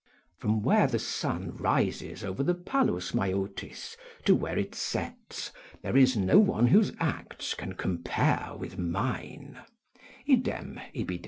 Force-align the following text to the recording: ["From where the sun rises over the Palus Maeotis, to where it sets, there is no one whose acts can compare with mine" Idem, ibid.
["From 0.39 0.63
where 0.63 0.87
the 0.87 0.97
sun 0.97 1.55
rises 1.57 2.23
over 2.23 2.41
the 2.41 2.55
Palus 2.55 3.11
Maeotis, 3.13 3.95
to 4.25 4.33
where 4.33 4.57
it 4.57 4.73
sets, 4.73 5.51
there 5.83 5.95
is 5.95 6.17
no 6.17 6.39
one 6.39 6.65
whose 6.65 6.91
acts 6.99 7.53
can 7.53 7.73
compare 7.73 8.55
with 8.57 8.79
mine" 8.79 9.59
Idem, 10.27 10.79
ibid. 10.95 11.19